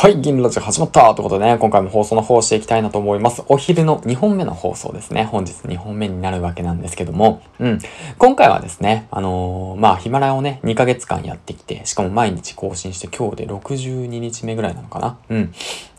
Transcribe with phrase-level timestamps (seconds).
[0.00, 3.42] はい、銀ラジオ始まったということでね、今回も放送の方をしていきたいなと思います。
[3.48, 5.24] お昼の2本目の放送ですね。
[5.24, 7.78] 本日2本目になるわけなんですけども、うん。
[8.16, 15.52] 今回はですね、あのー、まあ、ヒマラヤをね、2ヶ月間やってきて、しかも毎日更新して今日で62日目ぐらいなのかなうん。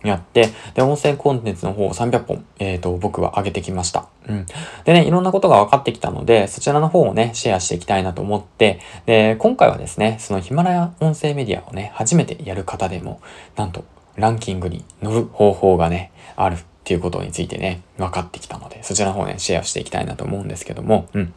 [0.03, 4.07] やって、で、音声コンテンツの方を300本、えっ、ー、と、僕は上げてきました。
[4.27, 4.45] うん。
[4.85, 13.21] でね、いろんなことが分かってきたので、そちらの方をね、シェアしていきたいなと思って、で、今回はですね、そのヒマラヤ音声メディアをね、初めてやる方でも、
[13.55, 13.83] なんと、
[14.15, 21.33] ランキングに乗る方法がね、あるっていうことについてね、分かってきたので、そちらの方ね、シェアしていきたいなと思うんですけども、うん。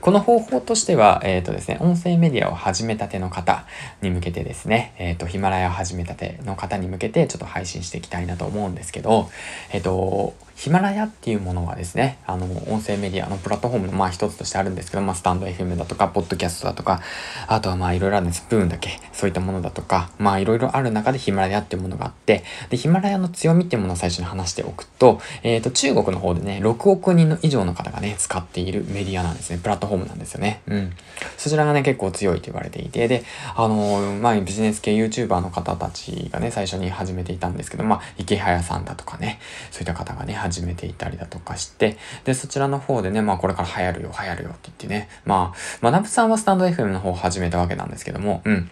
[0.00, 3.64] この方法としては、えっ、ー、とですね、音声メディアを始めたての方
[4.02, 9.30] に向けてですね、えっ、ー、と、ヒマラヤを始めたての方に向けてちょっと配信していきたいなと思うんですけど、
[9.72, 17.00] えっ、ー、と、ヒマラヤっていうものはですね、あの、音声メディアのプラットフォームのまあ一つとしてあるんですけど、まあスタンド FM だとか、ポッドキャストだとか、
[17.48, 18.42] あとはまあいろいろあるんです。
[18.44, 29.58] スプーンだけ、そういったものだとか、まあいろいろある中でヒマラヤっていうものがあって、で、ヒマラヤの強みっていうものを最初に話しておくと、えっ、ー、と、中国の方でね、6億人の以上の方がね、使っているメディアなんですね。
[29.58, 30.60] プラットフォームなんですよね。
[30.66, 30.92] うん。
[31.36, 33.24] そちらがね、結構強いと言われていて、で、
[33.56, 39.38] あの、まあビジネス系 YouTuber の方たちがね、最初に始めていたんですけど、まあ、池早さんだとかね、
[39.70, 48.70] そういった方がね、始めていたりだとかして、で、そちらの方でね、まあこれから流行るよ、流行るよって言ってね、まあ、まなぶさんはスタンド FM の方を始めたわけなんですけども、うん。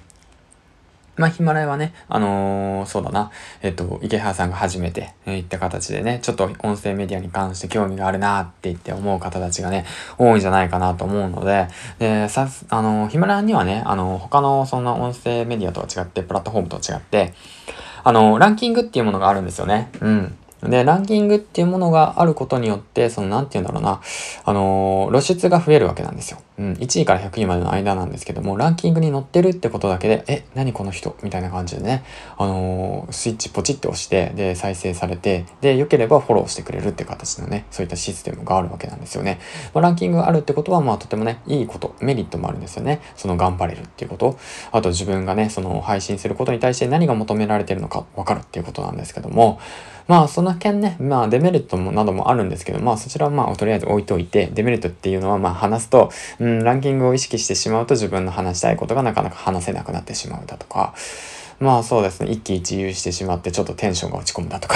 [1.16, 9.84] まあ、ヒマラヤはね、あのー、そうだな、えっと、池原さんが初めて、えー、言った形でね、ちょっと音声メディアに関して興味があるなって言って思う方たちがね、
[10.16, 17.34] 多いんじゃないかなと思うので、で、さ、あのー、ヒマラヤにはね、あのー、他のそんな音声メディアとは違って、プラットフォームと違って、
[18.04, 19.90] あのランキングっていうものがあるんですよね。
[20.00, 20.36] うん。
[20.62, 24.00] で、ランキングっていうものがあることによって、その、なんて言うんだろうな、
[24.44, 26.38] あのー、露出が増えるわけなんですよ。
[26.58, 31.16] うん、1位から100位までの間なんですけども、ランキングに載ってるってことだけで、え、何この人？
[31.22, 32.04] みたいな感じでね、
[32.38, 39.40] あのー、スイッチポチって押して、で、再生されて、で、良ければフォローしてくれるって形のね、そういったシステムがあるわけなんですよね。
[39.74, 43.00] まあ、ランキングがあるってことは、まあ、とてもね、いいこと、メリットもあるんですよね。
[43.16, 44.38] その、頑張れるっていうこと。
[44.70, 49.58] あと、自分がね、その、配信することに対して何が求められてるのかわかるっていうことなんですけども、
[50.08, 60.94] まあ、その件ね、まあ、デメリットもなどもあるんですけど、まあ、そちらはまあ、とりあえず置いといて、デメリットっていうのはまあ、話すと、うん、ランキングを意識してしまうと自分の話したいことがなかなか話せなくなってしまうだとか、
[61.62, 64.74] まあそうですね、一喜一憂してしまってちょっとテンションが落ち込むだとか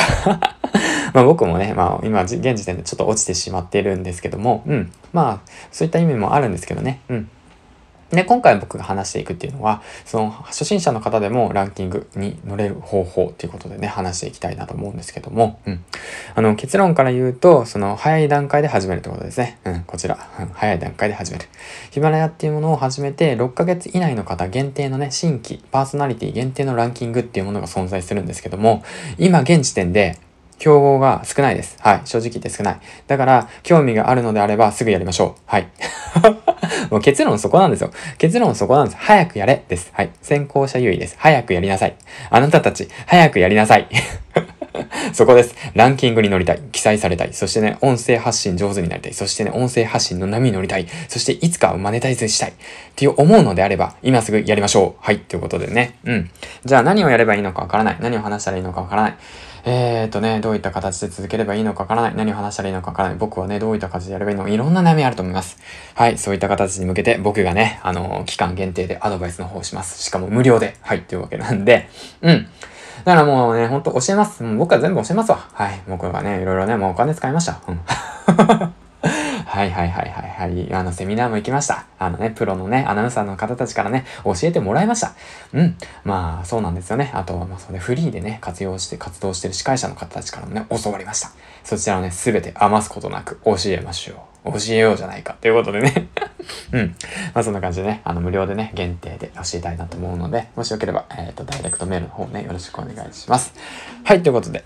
[1.12, 4.92] まあ僕もね、まあ今現時点でちょっと落ちてしまっているんですけども、うん。
[5.12, 7.30] まあそういった意味もあるんですけどね、うん。
[8.10, 15.84] で、今回僕が話していくっていうのは、その初心者の方でもランキングに乗れる方法っていうことでね、話していきたいなと思うんですけども、うん。
[16.34, 19.58] あの、結論から言うと、その早い段階で始めるってことですね。
[19.64, 21.46] うん、こちら、うん、早い段階で始める。
[21.90, 28.84] ヒマラヤっていうものを始めて、6ヶ月以内の方限定のね、新規、パーソナリティ限定のランキングっていうものが存在するんですけども、
[29.18, 30.18] 今現時点で、
[30.58, 31.76] 競合が少ないです。
[31.80, 32.00] はい。
[32.04, 32.80] 正直言って少ない。
[33.06, 35.40] だから、興味があるのであればすぐやりましょう。
[35.44, 35.68] はい。
[36.90, 37.90] もう結論そこなんですよ。
[38.18, 38.96] 結論そこなんです。
[38.98, 39.90] 早くやれです。
[39.92, 40.10] はい。
[40.22, 41.16] 先行者優位です。
[41.18, 41.96] 早くやりなさい。
[42.30, 43.88] あなたたち、早くやりなさい。
[45.12, 45.54] そこです。
[45.74, 46.60] ランキングに乗りたい。
[46.72, 47.32] 記載されたい。
[47.32, 49.14] そしてね、音声発信上手になりたい。
[49.14, 50.86] そしてね、音声発信の波に乗りたい。
[51.08, 52.50] そしていつかマネタイズしたい。
[52.50, 52.52] っ
[52.94, 55.04] ていう思うのであれば、今すぐやりましょう。
[55.04, 55.18] はい。
[55.18, 55.98] ということでね。
[56.04, 56.30] うん。
[56.64, 57.96] じゃあ何をやればいいのかわからない。
[58.00, 59.14] 何を話したらいいのかわからない。
[59.68, 62.14] えーとね、どういった形で続ければいいのかわからない。
[62.14, 63.18] 何を話したらいいのかわからない。
[63.18, 65.58] 僕はね、どういった形でやればいいのか、いろんな悩みあると思います。
[65.94, 70.00] はい、そういった形に向けて僕がね、あのー、期間限定でアドバイスの方をします。
[70.00, 70.76] しかも無料で。
[70.82, 71.88] はい、というわけなんで、
[72.22, 72.46] うん。
[73.04, 74.42] だからもうね、ほんと教えます。
[74.42, 75.48] もう僕は全部教えますわ。
[75.52, 75.80] はい。
[75.88, 77.60] 僕がね、いろいろね、もうお金使いました。
[77.68, 77.80] うん。
[79.56, 80.74] はいはいはいはいはい。
[80.74, 81.86] あの、セミナーも行きました。
[81.98, 85.12] あのね、プロのね、アナウンサーの方たちからね、教えてもらいました。
[85.54, 85.76] うん。
[86.04, 87.10] まあ、そうなんですよね。
[87.14, 91.30] あとは、まあ、それフリーでね、活用して、活動してる司会者の方たちからもね、教わりました。
[91.64, 94.52] そちらをね、すべて余すことなく教えましょう。
[94.52, 95.36] 教えようじゃないか。
[95.40, 96.08] ということでね
[96.72, 96.94] うん。
[97.34, 103.54] まあそんな感じでね、あの無料でね、限定で教えたいなと思うので、もしよければ、えっ、ー、と、ダイレクトメールの方ね、よろしくお願いします。
[104.04, 104.64] はい、ということで、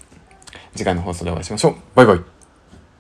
[0.75, 1.77] 次回の放送でお会いしましょう。
[1.95, 2.40] バイバイ。